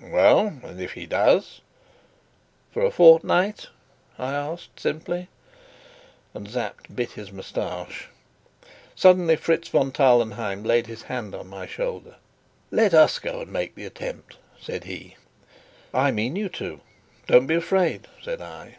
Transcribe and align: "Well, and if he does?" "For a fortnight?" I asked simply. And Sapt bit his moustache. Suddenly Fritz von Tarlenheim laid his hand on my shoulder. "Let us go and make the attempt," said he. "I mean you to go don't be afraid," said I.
"Well, 0.00 0.60
and 0.62 0.80
if 0.80 0.92
he 0.92 1.04
does?" 1.04 1.62
"For 2.70 2.84
a 2.84 2.92
fortnight?" 2.92 3.70
I 4.20 4.32
asked 4.34 4.78
simply. 4.78 5.26
And 6.32 6.48
Sapt 6.48 6.94
bit 6.94 7.10
his 7.10 7.32
moustache. 7.32 8.06
Suddenly 8.94 9.34
Fritz 9.34 9.66
von 9.66 9.90
Tarlenheim 9.90 10.62
laid 10.62 10.86
his 10.86 11.02
hand 11.02 11.34
on 11.34 11.48
my 11.48 11.66
shoulder. 11.66 12.14
"Let 12.70 12.94
us 12.94 13.18
go 13.18 13.40
and 13.40 13.52
make 13.52 13.74
the 13.74 13.84
attempt," 13.86 14.36
said 14.60 14.84
he. 14.84 15.16
"I 15.92 16.12
mean 16.12 16.36
you 16.36 16.48
to 16.50 16.76
go 16.76 16.80
don't 17.38 17.46
be 17.48 17.56
afraid," 17.56 18.06
said 18.22 18.40
I. 18.40 18.76